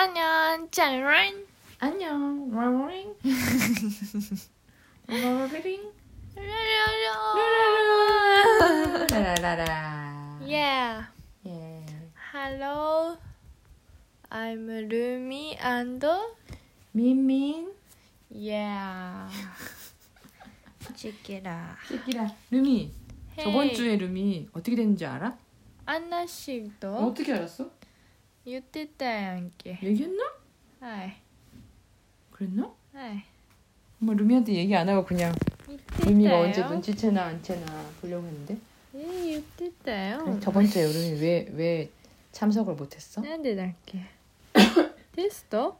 [0.00, 1.02] 안녕, 짠
[1.80, 2.48] 안녕.
[2.52, 3.16] 러링.
[5.08, 5.92] 러링.
[9.10, 10.38] 라라라라.
[10.40, 11.08] Yeah.
[11.46, 11.84] 예.
[12.32, 13.16] Hello.
[14.30, 16.06] I'm Rumi and
[16.92, 17.72] 민민.
[18.32, 19.28] yeah.
[20.94, 21.76] 치키라.
[21.88, 22.32] 새끼라.
[22.52, 22.92] 루미.
[23.42, 25.36] 저번 주에 루미 어떻게 됐는지 알아?
[25.86, 27.77] 안나 씨도 어떻게 알았어?
[28.47, 29.77] 言ってたやんけ。
[29.81, 30.23] 얘기했나?
[30.81, 31.15] はい。
[32.31, 32.69] 그랬나?
[32.93, 33.25] はい。
[33.99, 35.33] 뭐 루미한테 얘기 안 하고 그냥
[35.67, 36.43] 言ってた 루미가 よ。
[36.45, 37.65] 언제 눈치채나 안 채나
[38.01, 38.57] 보려고 했는데
[38.95, 40.23] えー、言ってたよ。
[40.25, 40.39] 그래?
[40.41, 41.89] 저번 주에 루미 왜 왜
[42.31, 43.21] 참석을 못했어?
[43.21, 43.99] なんでだっけ
[45.15, 45.77] テスト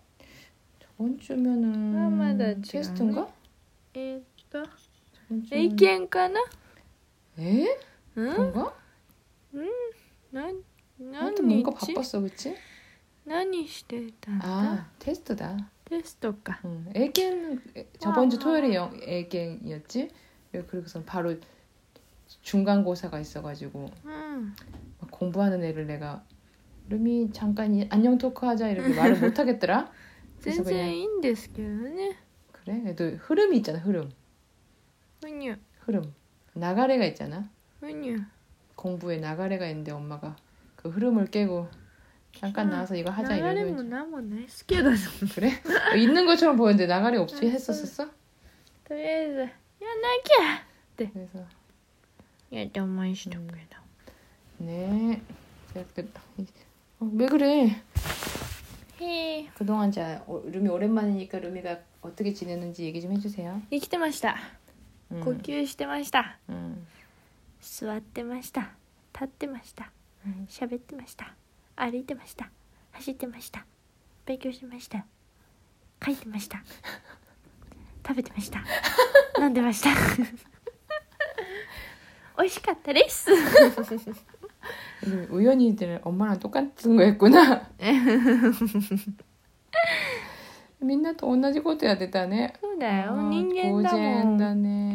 [0.98, 3.28] 저번 주면은 아, 맞아,違うね 테스트인가?
[3.96, 4.64] えーっと、
[5.28, 6.40] 저번 주는- 英検かな
[7.40, 7.66] 에?
[8.16, 8.74] うん 그런가?
[10.32, 10.48] な
[11.00, 12.56] 하여튼 何 뭔가 日 바빴어 그치?
[13.26, 16.90] 何してたんだ、 아 테스트다 テストか 응.
[16.94, 17.62] 애견
[18.00, 18.40] 저번 주 아.
[18.40, 20.10] 토요일에 영, 애견이었지?
[20.68, 21.36] 그리고선 바로
[22.42, 24.56] 중간고사가 있어가지고 うん、
[25.00, 26.24] 막 공부하는 애를 내가
[26.90, 29.92] 루미 잠깐 이- 안녕 토크 하자 이렇게 말을 못 하겠더라.
[30.42, 32.18] 全 그래서 然 그냥 いいんですけどね
[32.52, 32.82] 그래?
[32.82, 34.10] 그래도 흐름이 있잖아 흐름
[35.22, 36.14] ふにゅ 흐름
[36.54, 38.18] 나가래가 있잖아 ふにゅ
[38.76, 40.36] 공부에 나가래가 있는데 엄마가
[40.78, 41.70] 그 흐름을 깨고
[42.36, 42.72] 잠깐 응.
[42.72, 44.90] 나와서 이거 하자 流れ 이러고 もなんもないっすけど
[45.36, 45.52] 그래?
[45.94, 48.10] 어, 있는 것처럼 보였는데 나가래 없이 응, 했었었어?
[48.86, 51.46] とりあえずやんなきゃ 그래서
[52.52, 53.54] やって思いしたけど、
[54.60, 55.22] 네
[55.74, 56.10] 제가 그-
[57.00, 57.82] 어, 왜 그래?
[59.00, 63.62] へえ 그동안 자 어, 루미 오랜만이니까 루미가 어떻게 지내는지 얘기 좀 해주세요.
[63.72, 64.36] 生きてました、
[65.12, 66.86] 음, 呼吸してました、 음,
[67.62, 68.72] 座ってました
[69.14, 69.92] 立ってました
[70.26, 71.34] うん喋ってました
[71.76, 72.50] 歩いてました
[72.92, 73.66] 走ってました
[74.26, 75.06] 勉強してました
[76.06, 76.62] 書いてました
[78.08, 78.64] 食べてました
[79.40, 79.90] 飲んでました
[82.38, 83.30] 美味しかったです
[85.04, 87.68] 루미 우연히들 엄마랑 똑같은 거 했구나.
[90.80, 94.87] 민나 또 同じことやってたね.そうだよ 아, 人間だも 고젠 ん 다네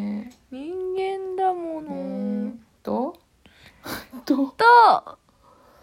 [4.93, 5.01] 또?
[5.03, 5.17] と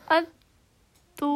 [0.08, 0.22] あ
[1.16, 1.26] と、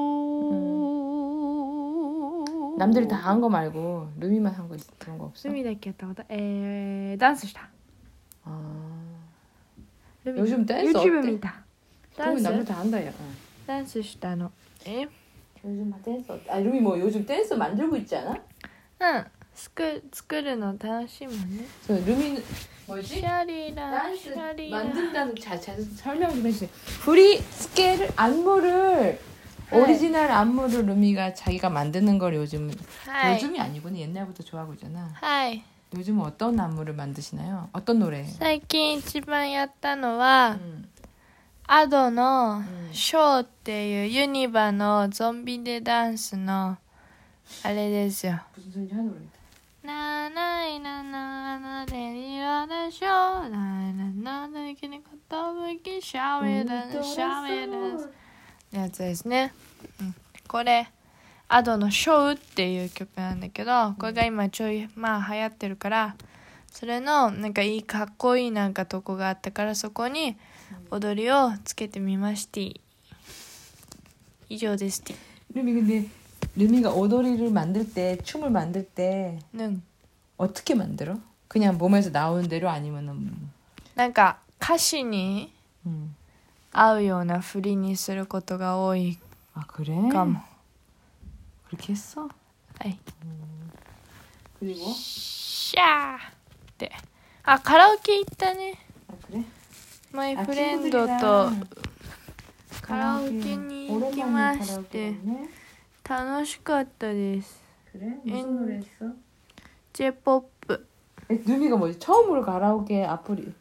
[2.78, 5.48] 남들이 다 한 거 말고 루미만 한 거 그런 거 없어?
[5.50, 7.68] 海だけやったことえー、ダンスした
[8.44, 8.58] 아.
[10.24, 11.30] ルミ 요즘 댄스 YouTube 어때?
[11.32, 11.62] 見た
[12.16, 13.12] ダン 루미 ス 남들 다 한다 야.
[13.66, 14.50] ダンスしたの
[14.86, 15.06] え
[15.64, 16.50] 요즘 댄스 어때?
[16.50, 18.30] 아 루미 뭐 요즘 댄스 만들고 있지 않아?
[18.32, 22.42] うん作作るの楽しいもんね 저 루미는 シ
[22.86, 23.22] 뭐지?
[23.22, 26.68] ャリラ 댄스 シャリラ 만든다는 자, 자 설명 좀 해주세요.
[27.02, 29.20] 프리 스케일 안무를
[29.70, 29.78] 네.
[29.78, 32.70] 오리지널 안무를 루미가 자기가 만드는 걸 요즘
[33.06, 35.08] はい 요즘이 아니고는 옛날부터 좋아하고 있잖아.
[35.14, 35.62] はい
[35.96, 37.68] 요즘은 어떤 안무를 만드시나요?
[37.72, 38.24] 어떤 노래?
[38.24, 40.88] 最近一番やったのは、 음,
[41.66, 46.76] アドのうんショーっていうユニバのゾンビでダンスの
[47.62, 49.20] あれですよ 무슨 소리인지 하는 노래.
[49.82, 50.63] なないなな
[55.84, 58.12] きシャウェルシャウェル
[58.70, 59.52] やつですね、
[60.00, 60.14] うん、
[60.48, 60.88] これ
[61.48, 66.16] アドの「ショー」っていう曲なんだけどこれが今ちょいまあ流行ってるから
[66.70, 70.36] それのなんかいいかっこいいなんかとこがあったからそこに
[70.90, 72.80] 踊りをつけてみまして
[74.48, 75.16] 以上ですティ
[75.54, 76.08] 루미 근데
[76.56, 79.82] 루미가 오도리를 만들 때 춤을 만들 때 うん
[80.40, 81.18] 어떻게 만들어?
[81.48, 83.50] 그냥 몸에서 나오는 대로 아니면은
[83.94, 85.52] なんか歌詞に
[85.85, 86.15] うん、
[86.71, 89.19] 合うようなふりにすることが多い。
[89.53, 89.95] あこれ？
[90.11, 90.39] かも。
[90.39, 90.45] こ
[91.71, 92.29] れ消そう
[92.79, 92.99] はい。
[94.95, 96.19] シャーっ
[96.77, 96.91] て。
[97.43, 98.79] あカラオケ行ったね。
[100.11, 101.49] マイフレンドと
[102.81, 105.13] カラオケに行きまして、
[106.07, 107.61] 楽しかったです。
[109.93, 110.87] J-POP
[111.29, 113.53] え、ルビがもう超もろカラオケアプリ。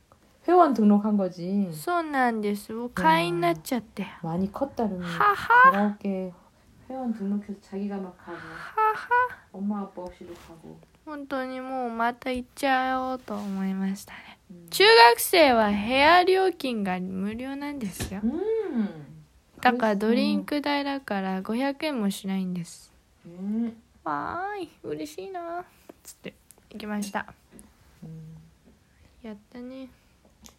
[0.47, 1.69] 회원 등록한 거지.
[1.73, 5.01] そうなんですもう会員になっちゃって 많이 컸다 루미.
[5.03, 6.33] はは 가라오케
[6.89, 9.09] 회원 등록해서 자기가 막 가고 はは
[9.53, 10.77] 엄마 아빠 없이도 가고.
[11.05, 14.69] 本当にもうまた行っちゃおうと思いましたね 음.
[14.69, 18.87] 中学生は部屋料金が無料なんですよ 음.
[19.61, 20.45] だからドリン 그랬어.
[20.45, 22.91] ク代だから500円もしないんです
[23.25, 23.75] 음.
[24.03, 25.63] わーい嬉しいな
[26.03, 26.33] つって
[26.71, 27.25] 行きました
[28.03, 28.07] 음.
[29.27, 29.89] やったね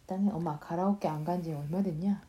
[0.06, 2.22] 그다음에 엄마 가라오케 안 간지 얼마 됐냐?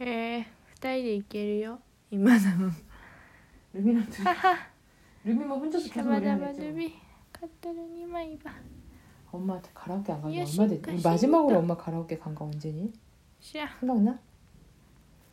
[0.00, 1.80] 에, 스타일이 있게요.
[2.10, 2.70] 이만하면
[3.74, 4.28] 루미랑 둘이
[5.24, 6.94] 루미만 혼자서 계속 노래하는 루미
[7.32, 8.50] 갔다는 이만 이봐.
[9.32, 11.02] 엄마한테 가라오케 안 간지 얼마 됐지?
[11.08, 12.92] 마지막으로 엄마 가라오케 간 거 언제니?
[13.40, 14.18] 생각나?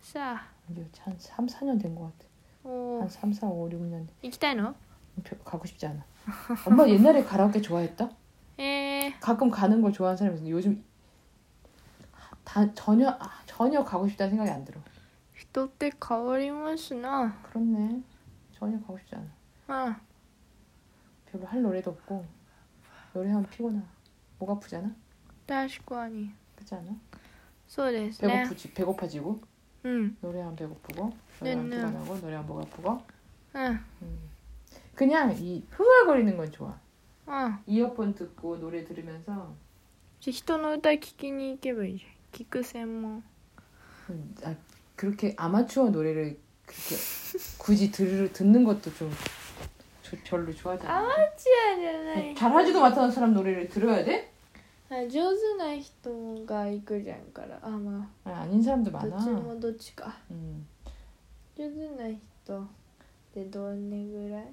[0.01, 0.41] 싸.
[0.71, 2.25] 이제 한 3, 4년 된 것 같아.
[2.63, 2.69] 어.
[2.69, 3.01] 오.
[3.01, 4.07] 한 3, 4, 5, 6년.
[4.23, 4.73] 이기다노?
[5.43, 6.03] 가고 싶지 않아.
[6.65, 8.09] 엄마 옛날에 가라오케 좋아했다?
[8.59, 9.13] 에.
[9.19, 10.49] 가끔 가는 걸 좋아하는 사람이 있어.
[10.49, 10.83] 요즘
[12.54, 14.80] 다 전혀 아, 전혀 가고 싶다는 생각이 안 들어.
[15.34, 18.02] 人って変わりますな 그렇네.
[18.52, 19.26] 전혀 가고 싶지 않아.
[19.68, 20.00] あ
[21.30, 22.24] 별로 할 노래도 없고
[23.14, 23.82] 노래하면 피곤하.
[24.38, 24.90] 목 아프잖아.
[25.46, 26.94] 確かに 그렇지 않아?
[27.66, 29.40] そうですね 배고프지 배고파지고
[29.84, 31.10] うん 노래하면 배고프고
[31.40, 31.86] 노래하면 네, 네.
[31.86, 33.00] 피곤하고 노래하면 목 아프고
[33.54, 34.30] うん 음.
[34.94, 36.78] 그냥 이 흥얼거리는 건 좋아.
[37.26, 39.54] うん 이어폰 듣고 노래 들으면서
[40.20, 43.22] じゃあ人の歌聞きに行けばいいじゃん 聞く専門
[44.10, 44.54] 음, 아,
[44.96, 46.96] 그렇게 아마추어 노래를 그렇게
[47.58, 49.10] 굳이 들, 듣는 것도 좀
[50.02, 51.08] 저- 별로 좋아하지 않아.
[51.36, 54.30] チアじゃない 잘하지도 못하는 사람 노래를 들어야 돼?
[54.88, 59.22] あ上手な人が行くじゃんからあま 아니, 아닌 사람도 あど 많아.
[59.22, 60.66] っちもどっちか 음.
[61.56, 62.08] 上手な
[62.44, 62.66] 人っ
[63.32, 64.46] てどれぐらい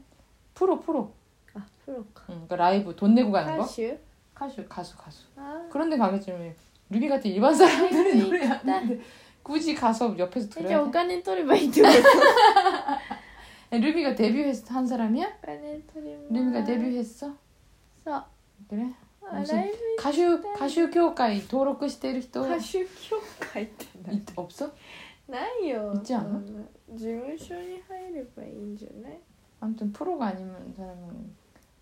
[0.54, 1.12] 프로 프로.
[1.56, 3.64] あプロか 응, 그러니까 라이브 돈 내고 가는 거?
[3.64, 4.00] 歌手
[4.36, 5.26] 가수 가수 가수.
[5.36, 6.54] あ 그런데 가겠지만
[6.92, 9.00] 루비 같은 일반 사람들은 네, 노래 안 하는데
[9.44, 10.92] 굳이 가서 옆에서 えじゃあ 들어야 お 돼?
[10.92, 15.26] 金取ればいいってこと 야, 루비가 데뷔했 한 사람이야?
[15.44, 17.36] お金取ります 루비가 데뷔했어?
[18.04, 18.24] そう
[18.70, 18.94] 그래?
[19.30, 24.72] あ 무슨 ライブ 가수 가수協会 登録してる人 歌手協会ってない 있- 없어?
[25.28, 26.24] ないよ 있지 않아?
[26.24, 26.64] そんな
[26.96, 29.20] 事務所に入ればいいんじゃない
[29.60, 31.36] 아무튼 프로가 아니면 사람은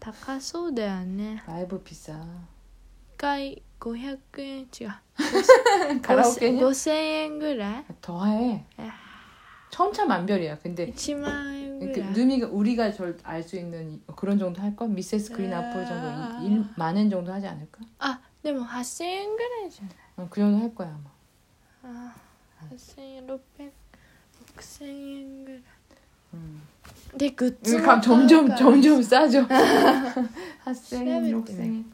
[0.00, 2.12] 高そうだよね 라이브 비싸.
[2.12, 2.16] 1
[3.16, 6.60] 回500円違う 가라오케냐?
[6.66, 8.64] 5000円ぐらい 더해.
[8.80, 8.92] 야.
[9.70, 10.58] 천차만별이야.
[10.58, 14.88] 근데 1万円ぐ 그 らい 루미가 우리가 절 알 수 있는 이- 그런 정도 할 걸?
[14.88, 16.40] 미세스 그린 아플 정도 아.
[16.42, 17.80] 1, 만엔 정도 하지 않을까?
[17.98, 21.10] あでも8000円ぐらいじゃない 어, 그 정도 할 거야 아마.
[21.82, 22.14] あ
[22.70, 23.72] 8000円600
[24.56, 25.62] 6000円ぐらい
[26.34, 26.62] 음.
[27.16, 29.42] でグッズ 이거 も 감, 점점 買うから 점점 싸져.
[30.64, 31.84] 핫생, 시합일 록생.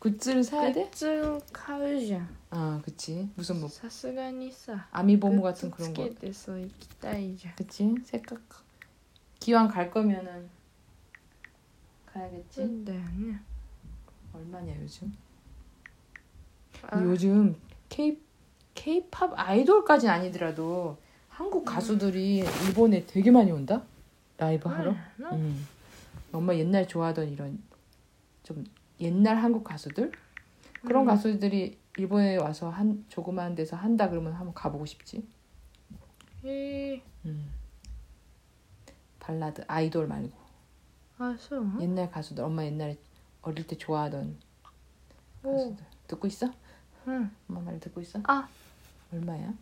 [0.00, 0.84] 굿즈를 사야 グ 돼?
[0.90, 3.28] ッズを買うじゃん 아, 그치.
[3.36, 6.04] 무슨 뭐 さすがにさ 아미보무 グッ 같은 ズ 그런 つ 거.
[6.04, 7.94] けてそう行きたいじゃん 그치?
[8.04, 8.38] 색깔
[9.38, 10.48] 기왕 갈 거면은
[12.12, 12.44] 가야겠지.
[12.56, 13.40] そうだよね
[14.34, 15.12] 얼마냐 요즘?
[16.90, 17.54] あ 요즘
[17.88, 18.18] K
[18.74, 20.96] K-팝 아이돌까지는 아니더라도
[21.28, 23.82] 한국 가수들이 일본에 되게 많이 온다.
[24.37, 24.95] 라이브 하러?
[25.19, 25.55] 응.
[26.31, 26.35] 예.
[26.35, 27.61] 엄마 옛날 좋아하던 이런
[28.43, 28.63] 좀
[28.99, 30.11] 옛날 한국 가수들
[30.85, 31.07] 그런 음.
[31.07, 35.27] 가수들이 일본에 와서 한 조그만 데서 한다 그러면 한번 가보고 싶지.
[36.43, 37.01] 이...
[37.25, 37.51] 음.
[39.19, 40.37] 발라드 아이돌 말고.
[41.17, 41.81] 아, 응?
[41.81, 42.97] 옛날 가수들 엄마 옛날에
[43.41, 44.37] 어릴 때 좋아하던
[45.41, 45.75] 가수들 오.
[46.07, 46.51] 듣고 있어?
[47.07, 47.31] 응.
[47.49, 48.19] 엄마 말 듣고 있어?
[48.25, 48.47] 아.
[49.11, 49.53] 얼마야?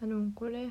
[0.00, 0.70] 아니, 그래.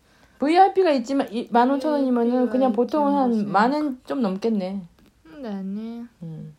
[0.40, 4.82] VIP가 있지만 15,000원이면은 VIP가 그냥 보통 있지만 한 무슨- 만 원 좀 넘겠네.
[5.24, 6.54] なんだよね 음.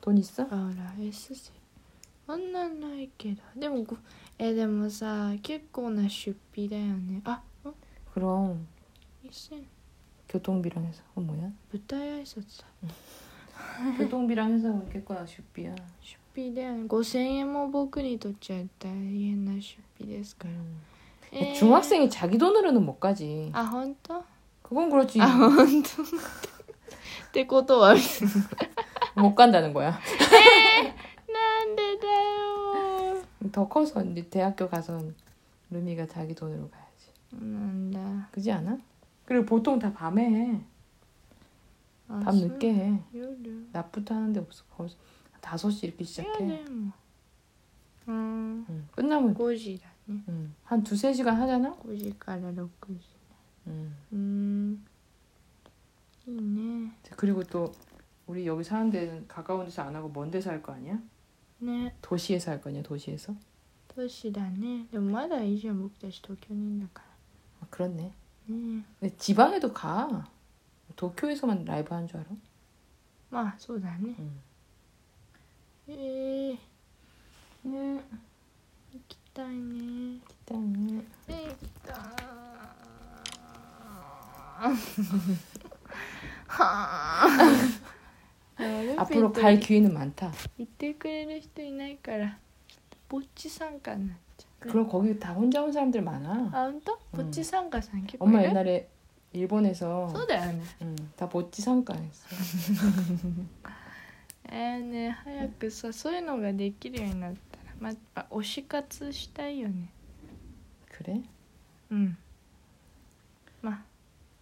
[0.00, 0.46] 돈 있어?
[0.50, 1.52] あら S せ
[2.26, 3.96] あんなんないけどでもご
[4.38, 7.74] えでもさ結構な出費だよねあん
[8.14, 8.66] 그럼
[9.24, 9.64] 2000
[10.28, 11.50] 교통비랑 해서 어 뭐야?
[11.72, 12.66] 舞台挨拶だ
[13.98, 15.74] 교통비랑 해서 그렇겠구나 슈비야.
[16.02, 20.56] 出費だよね5000円も僕にとっちゃ大変な出費ですから、 음.
[20.56, 20.91] え
[21.33, 21.53] 에...
[21.53, 23.49] 중학생이 자기 돈으로는 못 가지.
[23.53, 24.23] 아, 헌터?
[24.61, 25.21] 그건 그렇지.
[25.21, 26.03] 아, 헌터.
[27.31, 27.81] 때고도
[29.15, 29.99] 못 간다는 거야.
[30.31, 30.95] 네,
[31.33, 33.23] 난데다요.
[33.51, 35.01] 더 커서 이제 대학교 가서
[35.69, 37.11] 루미가 자기 돈으로 가야지.
[37.33, 38.29] 안다.
[38.31, 38.77] 그지 않아?
[39.25, 40.61] 그리고 보통 다 밤에 해.
[42.07, 42.99] 아, 늦게 해.
[43.15, 43.67] 요리.
[43.71, 44.63] 낮부터 하는데 없어.
[44.77, 44.95] 거기서
[45.41, 46.43] 5시 이렇게 시작해.
[46.43, 46.91] 음.
[48.07, 48.87] 응.
[48.91, 49.33] 끝나면.
[49.33, 49.92] 고지다.
[50.09, 50.53] 응.
[50.63, 51.71] 한 두세 시간 하잖아?
[51.75, 52.95] 꼬실가루 넣고
[53.67, 53.95] 음.
[54.11, 54.85] 음.
[56.25, 56.91] 네.
[57.17, 57.71] 그리고 또
[58.27, 60.99] 우리 여기 사는 데는 가까운 데서 안 하고 먼 데서 할 거 아니야?
[61.59, 61.93] 네.
[62.01, 62.83] 도시에서 할 거 아니야?
[62.83, 63.33] 도시에서?
[63.89, 64.87] 도시다네.
[64.93, 67.03] 엄마다 이제 목다시 도쿄니까.
[67.61, 68.13] 아, 그렇네.
[68.99, 69.17] 네.
[69.17, 70.25] 지방에도 가.
[70.95, 72.29] 도쿄에서만 라이브 하는 줄 알아?
[73.31, 74.15] 아, 소다네.
[74.19, 74.39] 음.
[75.89, 76.57] 예.
[77.65, 78.03] 예.
[79.32, 81.04] いね 일단 行
[81.54, 81.94] きたい
[86.48, 87.26] は
[88.56, 90.32] あ 앞으로 갈 기회는 많다.
[90.58, 92.36] 言ってくれる人いないから
[93.08, 96.50] ぼっち参加になっちゃう、 그럼 거기 다 혼자 온 사람들 많아.
[96.52, 98.88] あ本当ぼっち参加さん結構い 엄마 る 옛날에
[99.32, 102.26] 일본에서 そうだよね 응, 다 보찌 상가했어.
[104.50, 109.90] えーね早くさそういうのができるようになったら まあ推し活したいよね
[110.90, 111.20] 그래?
[111.90, 112.16] うん
[113.62, 113.78] まあ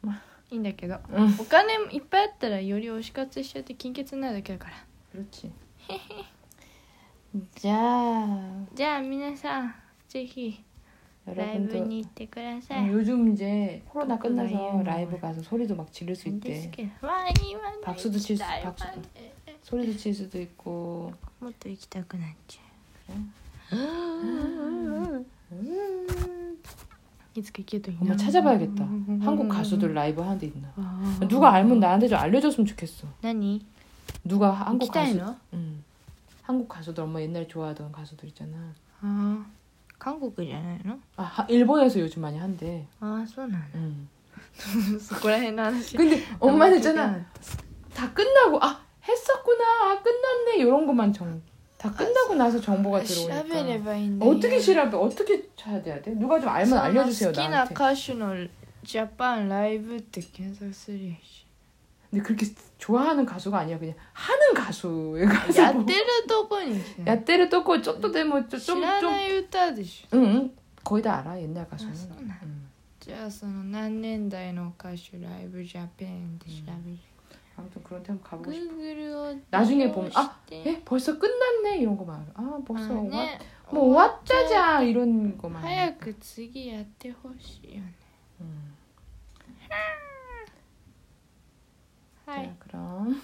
[0.06, 1.37] まあいいんだけど 응.
[1.40, 4.75] お金いっぱいあったらより推し活しちゃって金欠になるだけだから
[5.20, 5.50] 그렇지.
[7.56, 9.75] 자, じゃあ皆さん
[10.08, 10.62] ぜひ
[11.26, 15.20] ライブ 여러분도 に行ってくださ 응, い 요즘 이제 코로나 그거가 끝나서 이해는 라이브 뭐야.
[15.20, 16.76] 가서 소리도 막 지를 수 なんです 있대.
[16.76, 19.02] けどわあ今ね 박수도 칠 수, 行きたいわ 박수, ね
[19.62, 21.12] 소리도 칠 수도 있고.
[21.40, 22.66] もっと行きたくなっちゃ 그래?
[22.66, 22.69] う
[27.35, 28.85] いつか行けるといい 엄마 な 찾아봐야겠다.
[28.85, 29.20] 음.
[29.23, 30.68] 한국 가수들 라이브 하는 데 있나?
[30.76, 33.06] あー 누가 알면 나한테 좀 알려줬으면 좋겠어.
[33.23, 33.61] 何
[34.25, 35.85] 누가 行 한국 きたい 가수, の 응.
[36.42, 38.56] 한국 가수들 엄마 옛날에 좋아하던 가수들 있잖아.
[39.02, 39.44] あー
[39.99, 42.87] 韓国じゃないの 아 하- 일본에서 요즘 많이 한대.
[43.00, 44.08] ああそうなの 응.
[44.99, 47.04] そこら辺の話 근데 엄마는 있잖아.
[47.04, 47.26] あ
[47.94, 51.42] 다 끝나고 아 했었구나 아 끝났네 이런 것만 정.
[51.80, 53.32] 다 끝나고 나서 정보가 調べ
[53.62, 56.12] れ 들어오니까 ばいいんだよ 어떻게調べ어떻게 찾아야 돼?
[56.14, 57.75] 누가 좀 알면 알려주세요 好きな 나한테.
[57.75, 58.49] 歌手の
[58.82, 61.44] ジャパンライブって検索するやし
[62.11, 62.46] 근데 그렇게
[62.78, 65.61] 좋아하는 가수가 아니야 그냥 하는 가수의 가수.
[65.61, 70.50] やってるとこにしない 야때를 또고 좀또 되면 知 좀좀 らない歌でしょ 응, 응
[70.85, 71.94] 거의 다 알아 옛날 あ 가수는.
[71.94, 72.66] そうなん 응.
[73.00, 76.99] じゃあその何年代の歌手ライブジャパンで調べる
[77.55, 79.39] 아무튼 그런 데 한번 가보고 그 싶어.
[79.50, 80.63] 나중에 보면 아, 에?
[80.65, 82.25] 예, 벌써 끝났네 이런 거 말.
[82.34, 83.39] 아, 벌써 아, 네.
[83.65, 85.63] 왔, 뭐 왔자자 이런 거 말.
[85.63, 87.93] 하야 그 지기한테 호시연해.
[88.41, 88.75] 음.
[92.25, 93.22] 자, 그럼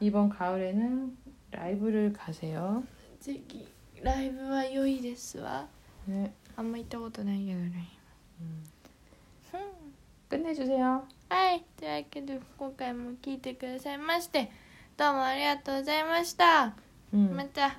[0.00, 1.16] 이번 가을에는
[1.50, 2.84] 라이브를 가세요.
[3.18, 3.66] 지기
[4.02, 5.66] 라이브와 요이 데스와.
[6.04, 6.32] 네.
[6.54, 7.60] 아무 이따 것도 나이けど
[8.40, 8.64] 음.
[10.28, 11.04] 끝내주세 요.
[11.28, 14.50] はい、というわけで今回も聞いてくださいまして
[14.96, 16.74] どうもありがとうございました。
[17.12, 17.78] うん、また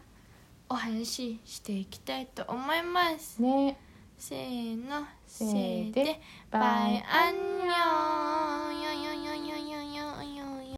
[0.70, 3.42] お話ししていきたいと思います。
[3.42, 3.78] ね。
[4.18, 8.57] せーの、せーで、バイアンニョン。